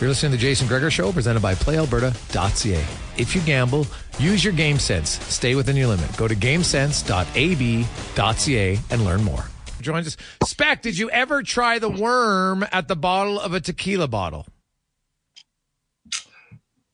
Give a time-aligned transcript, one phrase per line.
[0.00, 2.84] You're listening to the Jason Gregor Show, presented by PlayAlberta.ca.
[3.20, 3.84] If you gamble,
[4.20, 5.18] use your game sense.
[5.24, 6.16] Stay within your limit.
[6.16, 9.44] Go to gamesense.ab.ca and learn more.
[9.80, 10.16] Joins us.
[10.44, 14.46] Spec, did you ever try the worm at the bottle of a tequila bottle?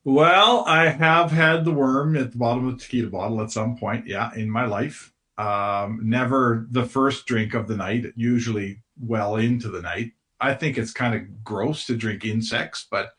[0.03, 3.77] Well, I have had the worm at the bottom of a tequila bottle at some
[3.77, 5.12] point, yeah, in my life.
[5.37, 10.12] Um, never the first drink of the night, usually well into the night.
[10.50, 13.12] I think it's kind of gross to drink insects, but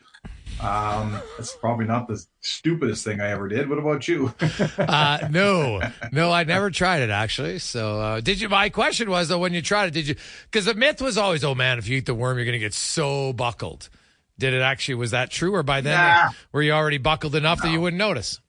[0.60, 3.68] um, it's probably not the stupidest thing I ever did.
[3.70, 4.34] What about you?
[4.78, 5.82] uh, no,
[6.12, 7.60] no, I never tried it actually.
[7.60, 8.48] So, uh, did you?
[8.50, 10.16] My question was though, when you tried it, did you?
[10.50, 12.60] Because the myth was always, oh man, if you eat the worm, you're going to
[12.60, 13.90] get so buckled.
[14.38, 14.96] Did it actually?
[14.96, 16.30] Was that true, or by then Nah.
[16.52, 18.40] were you already buckled enough that you wouldn't notice?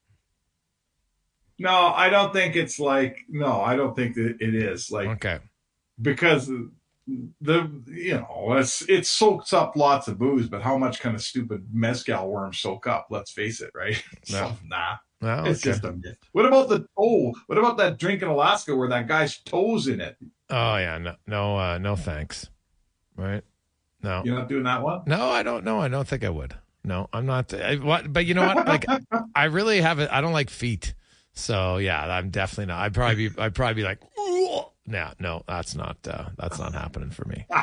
[1.59, 5.39] no, I don't think it's like, no, I don't think that it is like, Okay.
[6.01, 6.51] because
[7.41, 11.23] the, you know, it's, it soaks up lots of booze, but how much kind of
[11.23, 13.07] stupid mezcal worms soak up?
[13.11, 14.03] Let's face it, right?
[14.31, 14.39] No.
[14.49, 14.97] So, nah.
[15.23, 15.71] Well, It's okay.
[15.71, 16.19] just a myth.
[16.33, 17.33] What about the oh?
[17.47, 20.17] What about that drink in Alaska where that guy's toes in it?
[20.51, 22.51] Oh yeah, no, no, uh, no, thanks.
[23.17, 23.43] Right?
[24.03, 25.03] No, You're not doing that one.
[25.07, 25.81] no, I don't know.
[25.81, 26.55] I don't think I would.
[26.85, 27.53] No, I'm not.
[27.55, 28.13] I, what?
[28.13, 28.67] But you know what?
[28.67, 28.85] Like,
[29.35, 30.11] I really have it.
[30.13, 30.95] I don't like feet.
[31.33, 32.81] So yeah, I'm definitely not.
[32.83, 33.39] I'd probably be.
[33.41, 34.01] I'd probably be like,
[34.87, 35.97] no, no, that's not.
[36.07, 37.47] Uh, that's not happening for me.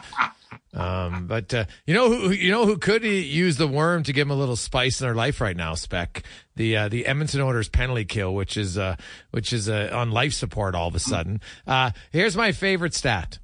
[0.75, 4.27] Um, but uh, you know who you know who could use the worm to give
[4.27, 5.75] him a little spice in their life right now?
[5.75, 6.23] Spec
[6.55, 8.95] the uh, the Edmonton Oilers penalty kill, which is uh,
[9.29, 11.41] which is uh, on life support all of a sudden.
[11.67, 13.37] Uh, here's my favorite stat: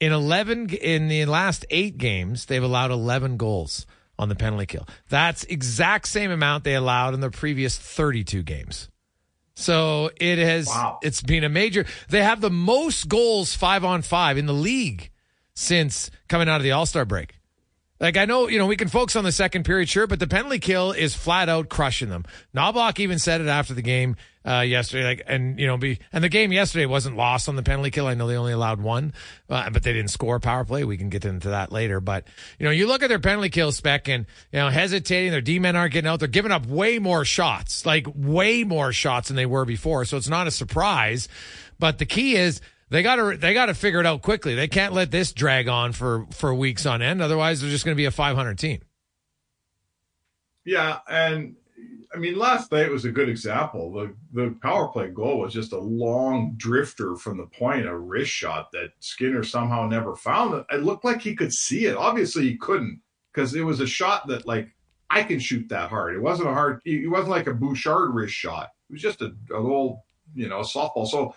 [0.00, 3.84] in eleven in the last eight games, they've allowed eleven goals
[4.18, 4.88] on the penalty kill.
[5.10, 8.88] That's exact same amount they allowed in the previous thirty two games.
[9.54, 10.98] So it has Wow.
[11.02, 11.86] it's been a major.
[12.08, 15.10] They have the most goals five on five in the league
[15.54, 17.38] since coming out of the All Star break.
[18.00, 20.26] Like I know, you know, we can focus on the second period, sure, but the
[20.26, 22.24] penalty kill is flat out crushing them.
[22.54, 24.16] Knoblauch even said it after the game
[24.46, 27.62] uh, yesterday, like, and you know, be and the game yesterday wasn't lost on the
[27.62, 28.06] penalty kill.
[28.06, 29.14] I know they only allowed one,
[29.48, 30.84] uh, but they didn't score power play.
[30.84, 32.00] We can get into that later.
[32.00, 32.26] But
[32.58, 35.30] you know, you look at their penalty kill spec, and you know, hesitating.
[35.32, 36.18] Their D men aren't getting out.
[36.18, 40.04] They're giving up way more shots, like way more shots than they were before.
[40.04, 41.28] So it's not a surprise.
[41.78, 42.60] But the key is
[42.90, 44.54] they got to they got to figure it out quickly.
[44.54, 47.22] They can't let this drag on for for weeks on end.
[47.22, 48.80] Otherwise, they're just going to be a 500 team.
[50.64, 51.56] Yeah, and
[52.14, 53.92] I mean, last night was a good example.
[53.92, 58.30] The the power play goal was just a long drifter from the point, a wrist
[58.30, 60.64] shot that Skinner somehow never found.
[60.70, 61.96] It looked like he could see it.
[61.96, 63.00] Obviously, he couldn't
[63.32, 64.68] because it was a shot that like
[65.10, 66.14] I can shoot that hard.
[66.14, 66.80] It wasn't a hard.
[66.84, 68.70] It wasn't like a Bouchard wrist shot.
[68.88, 71.06] It was just a, a little, you know, softball.
[71.08, 71.34] So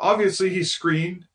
[0.00, 1.26] obviously he screened.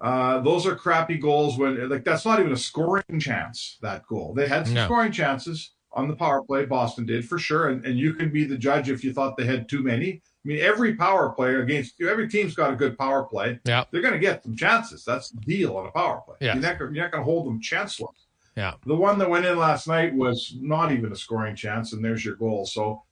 [0.00, 3.78] Uh, those are crappy goals when like that's not even a scoring chance.
[3.80, 4.84] That goal they had some No.
[4.84, 5.70] scoring chances.
[5.94, 6.64] On the power play.
[6.64, 9.46] Boston did for sure, and, and you can be the judge if you thought they
[9.46, 10.22] had too many.
[10.44, 13.60] I mean, every power play against every team's got a good power play.
[13.64, 13.84] Yeah.
[13.90, 15.04] They're going to get some chances.
[15.04, 16.36] That's the deal on a power play.
[16.40, 16.54] Yeah.
[16.54, 18.26] You're not, not going to hold them chanceless.
[18.56, 18.74] Yeah.
[18.86, 22.24] The one that went in last night was not even a scoring chance, and there's
[22.24, 22.66] your goal.
[22.66, 23.02] So,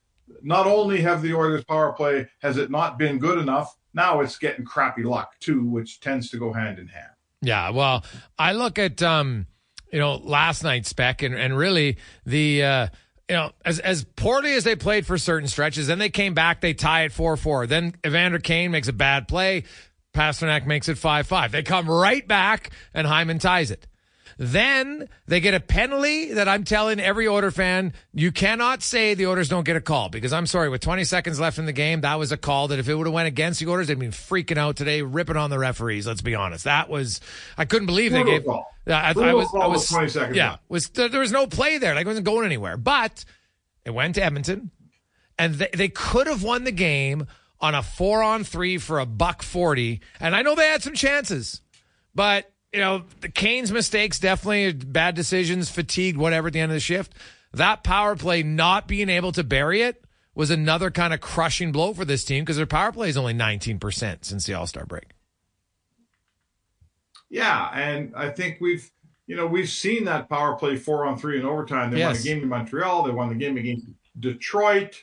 [0.43, 4.39] not only have the Oilers' power play has it not been good enough, now it's
[4.39, 7.11] getting crappy luck too, which tends to go hand in hand.
[7.43, 8.05] Yeah, well,
[8.39, 9.47] I look at um,
[9.93, 12.87] you know last night's spec and, and really the uh,
[13.29, 16.61] you know as as poorly as they played for certain stretches, then they came back,
[16.61, 17.67] they tie it four four.
[17.67, 19.65] Then Evander Kane makes a bad play,
[20.15, 21.53] Pastrnak makes it five five.
[21.53, 23.87] They come right back and Hyman ties it.
[24.45, 29.29] Then they get a penalty that I'm telling every Oiler fan, you cannot say the
[29.29, 32.01] Oilers don't get a call because I'm sorry, with 20 seconds left in the game,
[32.01, 34.11] that was a call that if it would have went against the Oilers, they'd been
[34.11, 36.09] freaking out today, ripping on the referees.
[36.09, 36.65] Let's be honest.
[36.65, 37.21] That was,
[37.57, 38.45] I couldn't believe they gave.
[38.45, 38.67] call.
[38.89, 41.95] I, I was, I was, 20 seconds yeah, was there was no play there.
[41.95, 42.77] Like it wasn't going anywhere.
[42.77, 43.25] But
[43.85, 44.73] it went to Edmonton,
[45.39, 47.29] and they, they could have won the game
[47.61, 50.01] on a four on three for a buck forty.
[50.19, 51.61] And I know they had some chances,
[52.13, 56.77] but you know the Kane's mistakes definitely bad decisions, fatigue, whatever at the end of
[56.77, 57.13] the shift.
[57.53, 60.05] That power play not being able to bury it
[60.35, 63.35] was another kind of crushing blow for this team because their power play is only
[63.35, 65.11] nineteen percent since the All Star break.
[67.29, 68.91] Yeah, and I think we've
[69.27, 71.91] you know we've seen that power play four on three in overtime.
[71.91, 73.03] They won the game in Montreal.
[73.05, 73.87] They won the game against
[74.19, 75.03] Detroit.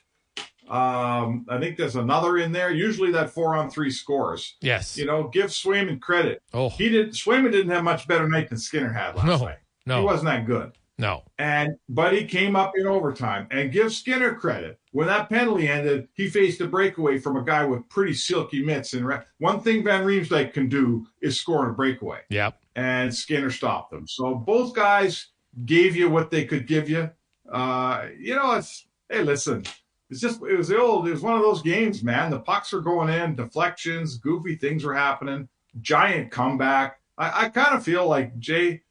[0.69, 2.71] Um, I think there's another in there.
[2.71, 4.55] Usually that four on three scores.
[4.61, 4.97] Yes.
[4.97, 6.41] You know, give Swayman credit.
[6.53, 6.69] Oh.
[6.69, 7.11] He did.
[7.11, 9.57] Swayman didn't have much better night than Skinner had last No, night.
[9.85, 9.99] no.
[9.99, 10.71] he wasn't that good.
[10.97, 11.23] no.
[11.37, 14.79] And but he came up in overtime and give Skinner credit.
[14.91, 18.93] When that penalty ended, he faced a breakaway from a guy with pretty silky mitts.
[18.93, 22.59] And re- one thing Van Riemsdyk can do is score a breakaway Yep.
[22.75, 24.07] and Skinner stopped them.
[24.07, 25.27] So both guys
[25.65, 27.09] gave you what they could give you.
[27.51, 29.63] Uh, you know, it's hey, listen,
[30.09, 31.07] it's just it was the old.
[31.07, 32.31] It was one of those games, man.
[32.31, 35.47] The pucks were going in, deflections, goofy things were happening.
[35.81, 36.99] Giant comeback.
[37.17, 38.81] I, I kind of feel like Jay.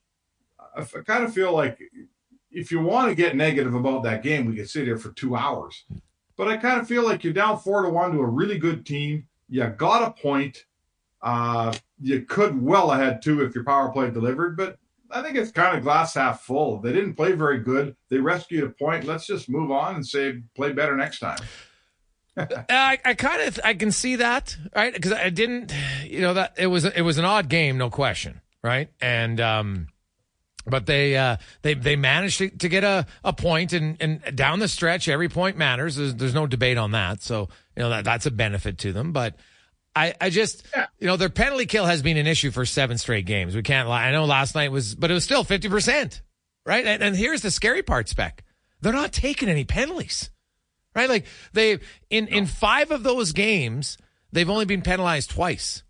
[0.77, 1.81] I kind of feel like
[2.53, 5.35] if you want to get negative about that game, we could sit here for two
[5.35, 5.85] hours.
[6.37, 8.87] But I kind of feel like you're down four to one to a really good
[8.87, 9.27] team.
[9.49, 10.67] You got a point.
[11.21, 14.79] Uh, you could well have had two if your power play delivered, but
[15.11, 16.81] I think it's kind of glass half full.
[16.81, 17.97] They didn't play very good.
[18.11, 19.05] They rescued a point.
[19.05, 21.39] Let's just move on and say play better next time.
[22.37, 25.73] I, I kind of I can see that right because I didn't
[26.05, 29.89] you know that it was it was an odd game no question right and um
[30.65, 34.61] but they uh they they managed to, to get a, a point and and down
[34.61, 38.05] the stretch every point matters there's, there's no debate on that so you know that
[38.05, 39.35] that's a benefit to them but
[39.99, 40.67] I, I just,
[40.99, 43.55] you know, their penalty kill has been an issue for seven straight games.
[43.55, 44.07] We can't lie.
[44.07, 46.21] I know last night was, but it was still 50%,
[46.65, 46.87] right?
[46.87, 48.45] And, and here's the scary part, Spec.
[48.81, 50.31] They're not taking any penalties
[50.99, 51.09] right?
[51.09, 51.79] Like they
[52.11, 53.99] in in five of those games,
[54.33, 55.83] they've only been penalized twice.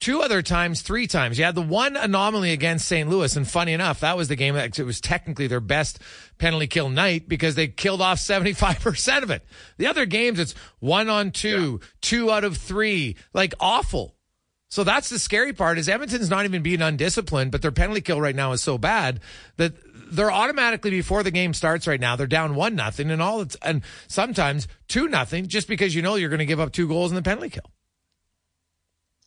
[0.00, 1.38] Two other times, three times.
[1.38, 3.08] You had the one anomaly against St.
[3.08, 5.98] Louis, and funny enough, that was the game that it was technically their best
[6.38, 9.44] penalty kill night because they killed off seventy five percent of it.
[9.78, 14.16] The other games, it's one on two, two out of three, like awful.
[14.70, 18.20] So that's the scary part is Edmonton's not even being undisciplined, but their penalty kill
[18.20, 19.20] right now is so bad
[19.56, 19.74] that
[20.12, 23.56] they're automatically before the game starts right now, they're down one nothing and all it's
[23.62, 27.10] and sometimes two nothing just because you know you're going to give up two goals
[27.10, 27.70] in the penalty kill.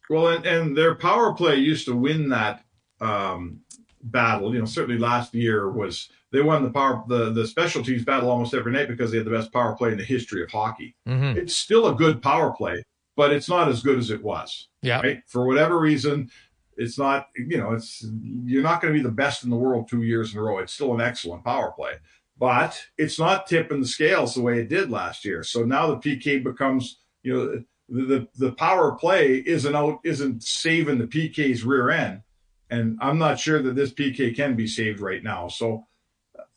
[0.09, 2.63] Well, and, and their power play used to win that
[2.99, 3.61] um,
[4.01, 4.53] battle.
[4.53, 8.53] You know, certainly last year was they won the power the the specialties battle almost
[8.53, 10.95] every night because they had the best power play in the history of hockey.
[11.07, 11.37] Mm-hmm.
[11.37, 12.83] It's still a good power play,
[13.15, 14.67] but it's not as good as it was.
[14.81, 14.99] Yeah.
[14.99, 15.23] Right?
[15.27, 16.29] For whatever reason,
[16.77, 17.27] it's not.
[17.35, 18.05] You know, it's
[18.45, 20.59] you're not going to be the best in the world two years in a row.
[20.59, 21.93] It's still an excellent power play,
[22.37, 25.43] but it's not tipping the scales the way it did last year.
[25.43, 27.63] So now the PK becomes you know
[27.93, 32.23] the the, power play isn't out isn't saving the PK's rear end,
[32.69, 35.47] and I'm not sure that this PK can be saved right now.
[35.47, 35.85] So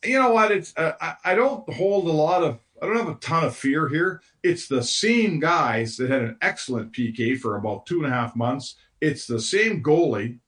[0.05, 0.51] you know what?
[0.51, 3.55] It's uh, I, I don't hold a lot of I don't have a ton of
[3.55, 4.23] fear here.
[4.43, 8.35] It's the same guys that had an excellent PK for about two and a half
[8.35, 8.77] months.
[9.01, 10.39] It's the same goalie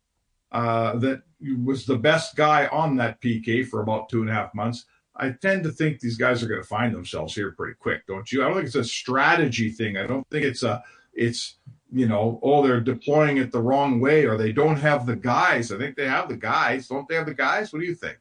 [0.53, 1.23] uh, that
[1.63, 4.87] was the best guy on that PK for about two and a half months.
[5.19, 8.31] I tend to think these guys are going to find themselves here pretty quick, don't
[8.31, 8.43] you?
[8.43, 9.97] I don't think it's a strategy thing.
[9.97, 10.83] I don't think it's a
[11.13, 11.57] it's
[11.91, 15.73] you know oh they're deploying it the wrong way or they don't have the guys.
[15.73, 16.89] I think they have the guys.
[16.89, 17.73] Don't they have the guys?
[17.73, 18.19] What do you think?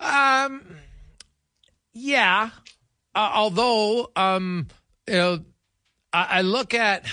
[0.00, 0.62] Um,
[1.92, 2.50] yeah.
[3.14, 4.68] Uh, although, um,
[5.06, 5.44] you know,
[6.12, 7.04] I, I look at,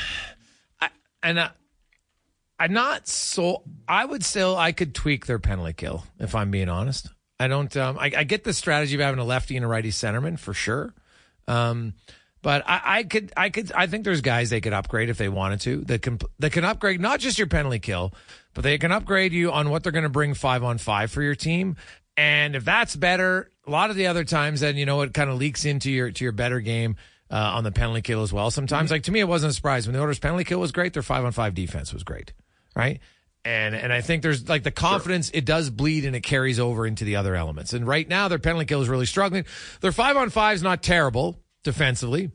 [0.80, 0.90] I,
[1.24, 1.50] and I,
[2.60, 3.64] I'm not so.
[3.88, 7.10] I would still, I could tweak their penalty kill if I'm being honest.
[7.40, 7.76] I don't.
[7.76, 10.54] Um, I, I, get the strategy of having a lefty and a righty centerman for
[10.54, 10.94] sure.
[11.48, 11.94] Um,
[12.42, 15.30] but I, I, could, I could, I think there's guys they could upgrade if they
[15.30, 15.82] wanted to.
[15.86, 18.14] That can, that can upgrade not just your penalty kill,
[18.54, 21.24] but they can upgrade you on what they're going to bring five on five for
[21.24, 21.76] your team.
[22.16, 25.30] And if that's better, a lot of the other times, then you know it kind
[25.30, 26.96] of leaks into your to your better game
[27.30, 28.52] uh, on the penalty kill as well.
[28.52, 28.94] Sometimes, mm-hmm.
[28.94, 30.94] like to me, it wasn't a surprise when the Oilers penalty kill was great.
[30.94, 32.32] Their five on five defense was great,
[32.76, 33.00] right?
[33.46, 35.38] And and I think there's like the confidence sure.
[35.38, 37.74] it does bleed and it carries over into the other elements.
[37.74, 39.46] And right now, their penalty kill is really struggling.
[39.82, 42.32] Their five on five is not terrible defensively.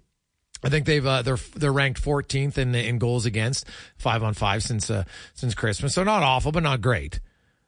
[0.62, 3.66] I think they've uh, they're they're ranked 14th in in goals against
[3.98, 5.02] five on five since uh,
[5.34, 5.94] since Christmas.
[5.94, 7.20] So not awful, but not great.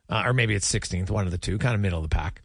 [0.08, 2.42] Uh, or maybe it's 16th, one of the two, kind of middle of the pack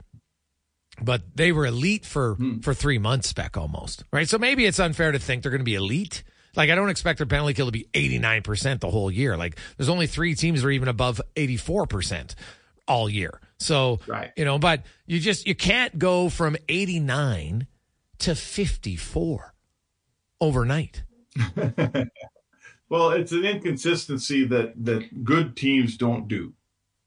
[1.01, 2.59] but they were elite for hmm.
[2.59, 5.65] for three months back almost right so maybe it's unfair to think they're going to
[5.65, 6.23] be elite
[6.57, 9.37] like i don't expect their penalty kill to be 89% the whole year.
[9.37, 12.35] Like there's only three teams that are even above 84%
[12.87, 13.39] all year.
[13.59, 14.31] So right.
[14.35, 17.67] you know but you just you can't go from 89
[18.19, 19.53] to 54
[20.41, 21.03] overnight.
[22.89, 26.53] Well it's an inconsistency that that good teams don't do.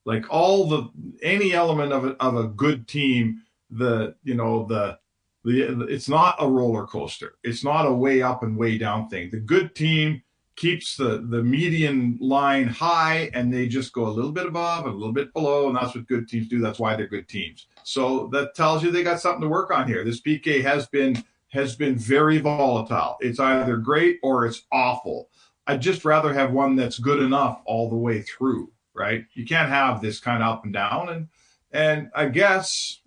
[0.05, 0.91] Like all the
[1.23, 4.99] any element of a, of a good team the you know the
[5.45, 7.35] the it's not a roller coaster.
[7.43, 9.31] It's not a way up and way down thing.
[9.31, 10.23] The good team
[10.57, 14.95] keeps the the median line high and they just go a little bit above and
[14.95, 16.61] a little bit below and that's what good teams do.
[16.61, 17.67] That's why they're good teams.
[17.85, 20.05] So that tells you they got something to work on here.
[20.05, 23.17] This pk has been has been very volatile.
[23.21, 25.31] It's either great or it's awful.
[25.67, 29.25] I'd just rather have one that's good enough all the way through right?
[29.35, 31.09] You can't have this kind of up and down.
[31.09, 31.29] And
[31.73, 33.01] and i guess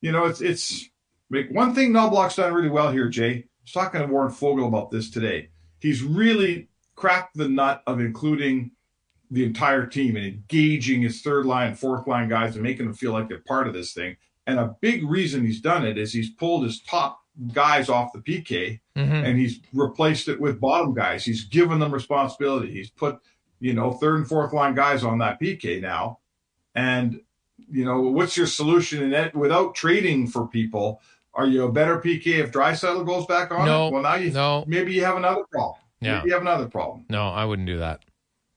[0.00, 0.88] you know, it's it's
[1.30, 3.30] one thing Knoblauch's done really well here, Jay.
[3.30, 5.50] I was talking to Warren Foegele about this today.
[5.80, 8.72] He's really cracked the nut of including
[9.30, 13.12] the entire team and engaging his third line, fourth line guys and making them feel
[13.12, 14.16] like they're part of this thing.
[14.46, 17.20] And a big reason he's done it is he's pulled his top
[17.52, 19.12] guys off the PK mm-hmm.
[19.12, 21.24] and he's replaced it with bottom guys.
[21.24, 22.72] He's given them responsibility.
[22.72, 23.18] He's put,
[23.58, 26.20] you know, third and fourth line guys on that PK now.
[26.74, 27.20] And
[27.68, 31.00] you know, what's your solution in it without trading for people?
[31.36, 33.92] Are you a better PK if Draisaitl goes back on no, it?
[33.92, 34.64] Well, now you no.
[34.66, 35.74] maybe you have another problem.
[36.00, 36.16] Yeah.
[36.16, 37.04] Maybe you have another problem.
[37.08, 38.04] No, I wouldn't do that.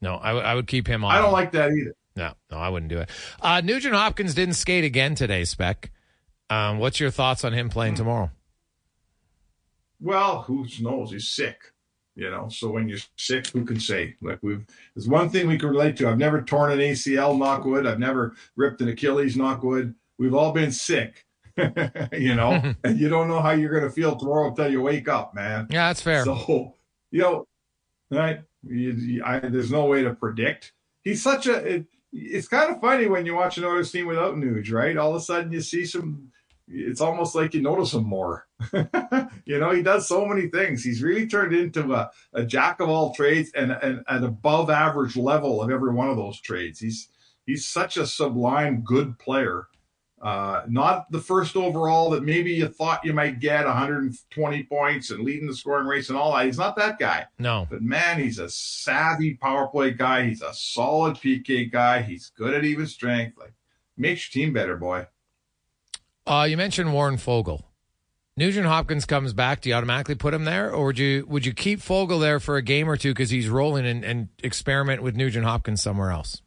[0.02, 1.12] No, I, w- I would keep him on.
[1.12, 1.94] I don't like that either.
[2.16, 3.10] No, no, I wouldn't do it.
[3.42, 5.92] Uh, Nugent Hopkins didn't skate again today, Spec.
[6.50, 8.04] Um, what's your thoughts on him playing mm-hmm.
[8.04, 8.32] tomorrow?
[10.02, 11.12] Well, who knows?
[11.12, 11.74] He's sick
[12.20, 15.58] you know so when you're sick who can say like we've there's one thing we
[15.58, 19.96] can relate to i've never torn an acl knockwood i've never ripped an achilles knockwood
[20.18, 21.26] we've all been sick
[22.14, 22.72] you know mm-hmm.
[22.84, 25.68] and you don't know how you're going to feel tomorrow until you wake up man
[25.70, 26.76] yeah that's fair so
[27.12, 27.48] you know
[28.12, 30.74] right you, I, there's no way to predict
[31.04, 34.36] he's such a it, it's kind of funny when you watch an Oilers team without
[34.36, 34.98] Nuge, right?
[34.98, 36.32] All of a sudden you see some
[36.72, 38.48] it's almost like you notice him more.
[39.46, 40.84] you know, he does so many things.
[40.84, 45.18] He's really turned into a, a jack of all trades and, and an above average
[45.18, 46.80] level of every one of those trades.
[46.80, 47.10] He's
[47.46, 49.68] he's such a sublime good player.
[50.22, 55.24] Uh, not the first overall that maybe you thought you might get 120 points and
[55.24, 56.46] leading the scoring race and all that.
[56.46, 57.26] He's not that guy.
[57.38, 57.68] No.
[57.70, 60.26] But man, he's a savvy power play guy.
[60.26, 62.02] He's a solid PK guy.
[62.02, 63.38] He's good at even strength.
[63.38, 63.54] Like
[63.96, 65.08] makes your team better, boy.
[66.28, 67.64] Uh, you mentioned Warren Foegele.
[68.40, 69.62] Nugent Hopkins comes back.
[69.62, 72.56] Do you automatically put him there, or would you would you keep Foegele there for
[72.56, 76.42] a game or two because he's rolling and, and, experiment with Nugent Hopkins somewhere else?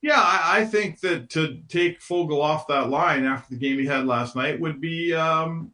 [0.00, 3.86] Yeah, I, I, think that to take Foegele off that line after the game he
[3.86, 5.72] had last night would be, um,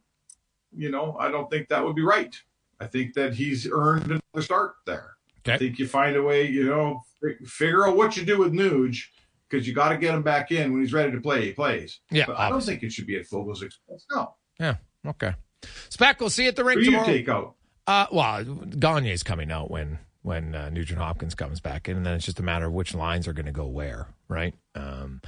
[0.75, 2.35] you know, I don't think that would be right.
[2.79, 5.11] I think that he's earned another start there.
[5.41, 5.53] Okay.
[5.53, 7.03] I think you find a way, you know,
[7.45, 9.03] figure out what you do with Nuge
[9.47, 11.45] because you got to get him back in when he's ready to play.
[11.45, 11.99] He plays.
[12.09, 14.05] Yeah, but I don't think it should be at Foegele's expense.
[14.11, 14.35] No.
[14.59, 14.77] Yeah.
[15.05, 15.35] Okay.
[15.89, 17.07] Spec, we'll see you at the ring Who tomorrow.
[17.07, 17.55] You take out.
[17.87, 22.15] Uh, well, Gagner's coming out when when uh, Nugent Hopkins comes back in, and then
[22.15, 24.55] it's just a matter of which lines are going to go where, right?
[24.73, 25.21] Um,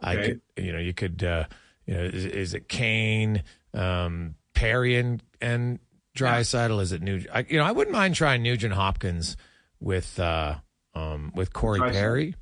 [0.00, 1.44] I could, you know, you could, uh,
[1.86, 5.78] you know, is, is it Kane, um, Perry, and and
[6.14, 6.76] Draisaitl?
[6.76, 6.82] Yeah.
[6.82, 7.34] Is it Nugent?
[7.34, 9.38] I, you know, I wouldn't mind trying Nugent Hopkins
[9.80, 10.56] with uh,
[10.94, 12.34] um, with Corey Perry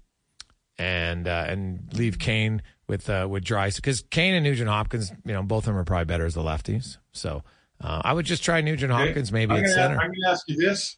[0.76, 5.33] and uh, and leave Kane with uh, with Drai because Kane and Nugent Hopkins, you
[5.33, 6.97] know, both of them are probably better as the lefties.
[7.12, 7.45] So
[7.81, 9.07] uh, I would just try Nugent okay.
[9.07, 9.95] Hopkins maybe at center.
[9.95, 10.97] I'm going to ask you this.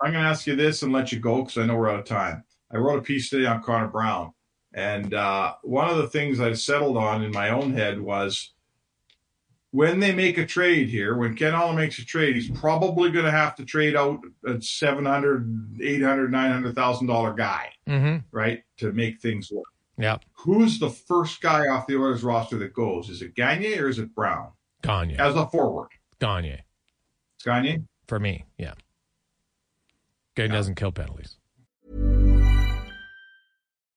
[0.00, 2.00] I'm going to ask you this and let you go because I know we're out
[2.00, 2.44] of time.
[2.70, 4.32] I wrote a piece today on Connor Brown,
[4.72, 8.54] and uh, one of the things I settled on in my own head was
[9.74, 13.24] when they make a trade here, when Ken Holland makes a trade, he's probably going
[13.24, 18.18] to have to trade out a 700, 800, 900,000 dollar guy, mm-hmm.
[18.30, 18.62] right?
[18.78, 19.64] To make things work.
[19.98, 20.18] Yeah.
[20.34, 23.10] Who's the first guy off the Oilers roster that goes?
[23.10, 24.50] Is it Gagner or is it Brown
[24.82, 25.20] Gagner.
[25.20, 25.88] as a forward?
[26.20, 26.60] Gagner.
[27.34, 27.78] It's Gagner.
[28.06, 28.74] For me, yeah.
[30.34, 31.36] Gagner doesn't kill penalties.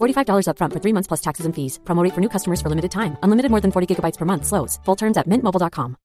[0.00, 1.78] $45 upfront for three months plus taxes and fees.
[1.84, 3.16] Promote for new customers for limited time.
[3.22, 4.44] Unlimited more than 40 gigabytes per month.
[4.44, 4.78] Slows.
[4.84, 5.96] Full terms at mintmobile.com.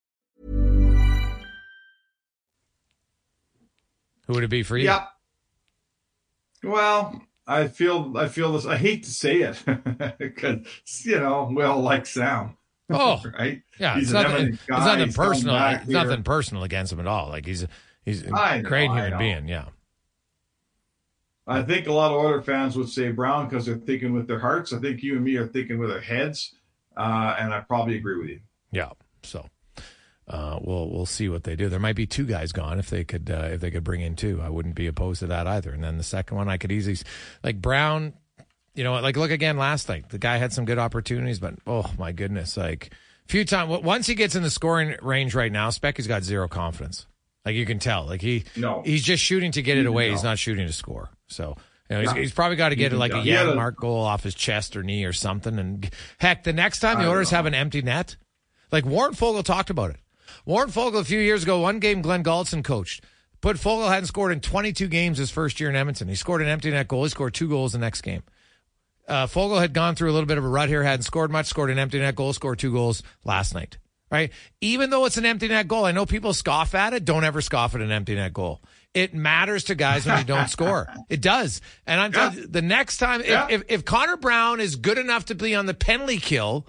[4.26, 4.84] Who would it be for you?
[4.86, 5.06] Yeah.
[6.62, 8.66] Well, I feel I feel this.
[8.66, 9.62] I hate to say it
[10.18, 10.64] because
[11.04, 12.56] you know we all like Sam.
[12.88, 13.62] Oh, right.
[13.78, 14.46] Yeah, He's it's an nothing.
[14.52, 15.56] It's nothing He's personal.
[15.56, 17.28] It's nothing personal against him at all.
[17.28, 17.66] Like he's
[18.04, 19.48] he's a I know, great I human being.
[19.48, 19.66] Yeah.
[21.46, 24.38] I think a lot of Oiler fans would say Brown because they're thinking with their
[24.38, 24.72] hearts.
[24.72, 26.54] I think you and me are thinking with our heads,
[26.96, 28.40] uh, and I probably agree with you.
[28.70, 28.90] Yeah.
[29.24, 29.46] So
[30.28, 31.68] uh, we'll we'll see what they do.
[31.68, 34.14] There might be two guys gone if they could uh, if they could bring in
[34.14, 34.40] two.
[34.40, 35.72] I wouldn't be opposed to that either.
[35.72, 36.96] And then the second one, I could easily
[37.42, 38.14] like Brown.
[38.74, 40.08] You know, like look again last night.
[40.08, 42.94] The guy had some good opportunities, but oh my goodness, like
[43.26, 46.48] a few times once he gets in the scoring range right now, Specky's got zero
[46.48, 47.06] confidence.
[47.44, 48.82] Like you can tell, like he No.
[48.84, 50.10] he's just shooting to get it away.
[50.10, 51.10] He's not shooting to score.
[51.28, 51.56] So.
[51.90, 52.20] You know, he's, Yeah.
[52.22, 54.22] he's probably got to get like a though- He had Jan a- Mark goal off
[54.22, 55.58] his chest or knee or something.
[55.58, 58.16] And heck, the next time the Oilers have an empty net,
[58.70, 59.96] like Warren Foegele talked about it.
[60.46, 63.04] Warren Foegele a few years ago, one game Glen Gulutzan coached,
[63.42, 66.08] put Foegele hadn't scored in 22 games his first year in Edmonton.
[66.08, 67.02] He scored an empty net goal.
[67.02, 68.22] He scored two goals the next game.
[69.06, 71.46] Uh, Foegele had gone through a little bit of a rut here, hadn't scored much,
[71.46, 73.76] scored an empty net goal, scored two goals last night.
[74.12, 74.30] Right?
[74.60, 77.06] Even though it's an empty net goal, I know people scoff at it.
[77.06, 78.60] Don't ever scoff at an empty net goal.
[78.92, 80.86] It matters to guys when you don't score.
[81.08, 81.62] It does.
[81.86, 83.46] And I'm telling you, the next time, if, Yeah.
[83.48, 86.66] if, if Connor Brown is good enough to be on the penalty kill,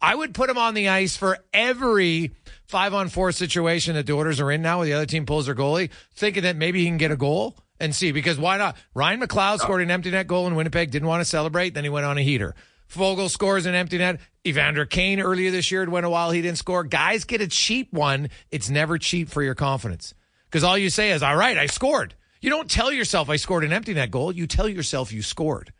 [0.00, 2.30] I would put him on the ice for every
[2.68, 5.46] five on four situation that the Oilers are in now where the other team pulls
[5.46, 8.12] their goalie, thinking that maybe he can get a goal and see.
[8.12, 8.76] Because why not?
[8.94, 11.90] Ryan McLeod scored an empty net goal in Winnipeg, didn't want to celebrate, then he
[11.90, 12.54] went on a heater.
[12.88, 14.20] Foegele scores an empty net.
[14.46, 16.84] Evander Kane earlier this year, it went a while, he didn't score.
[16.84, 18.28] Guys get a cheap one.
[18.50, 20.14] It's never cheap for your confidence.
[20.46, 22.14] Because all you say is, all right, I scored.
[22.40, 24.30] You don't tell yourself I scored an empty net goal.
[24.30, 25.72] You tell yourself you scored.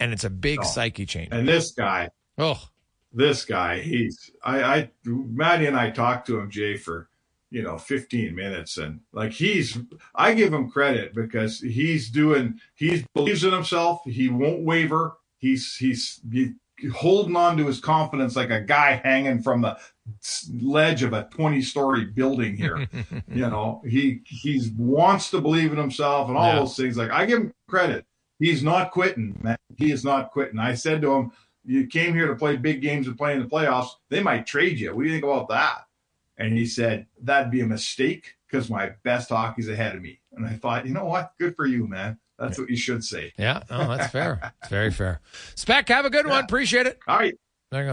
[0.00, 1.28] And it's a big psyche change.
[1.30, 2.60] And this guy, Oh,
[3.12, 7.08] this guy, he's I, I Maddie and I talked to him, Jay, for
[7.50, 9.78] you know 15 minutes, and like he's
[10.14, 14.00] I give him credit because he's doing he believes in himself.
[14.04, 15.16] He won't waver.
[15.38, 16.52] He's he's he,
[16.94, 19.78] holding on to his confidence like a guy hanging from the
[20.60, 22.86] ledge of a 20 story building here.
[23.28, 26.58] you know, he he wants to believe in himself and all Yeah.
[26.60, 26.96] those things.
[26.96, 28.04] Like I give him credit.
[28.38, 29.56] He's not quitting, man.
[29.76, 30.58] He is not quitting.
[30.58, 31.32] I said to him,
[31.64, 33.88] "You came here to play big games and play in the playoffs.
[34.10, 34.94] They might trade you.
[34.94, 35.86] What do you think about that?"
[36.36, 40.46] And he said, "That'd be a mistake because my best hockey's ahead of me." And
[40.46, 41.32] I thought, you know what?
[41.38, 42.18] Good for you, man.
[42.38, 43.32] That's what you should say.
[43.38, 44.52] Yeah, no, that's fair.
[44.62, 45.20] It's very fair.
[45.54, 46.44] Spec, have a good one.
[46.44, 46.98] Appreciate it.
[47.06, 47.34] All right.
[47.70, 47.92] There you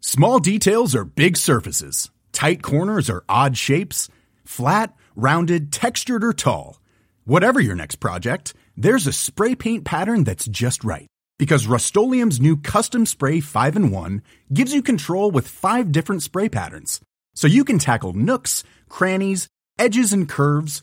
[0.00, 2.10] Small details are big surfaces.
[2.32, 4.08] Tight corners are odd shapes.
[4.44, 6.80] Flat, rounded, textured, or tall.
[7.24, 11.06] Whatever your next project, there's a spray paint pattern that's just right.
[11.38, 16.48] Because Rust new Custom Spray 5 in 1 gives you control with five different spray
[16.48, 17.00] patterns.
[17.34, 20.82] So you can tackle nooks, crannies, edges, and curves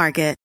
[0.01, 0.40] Market.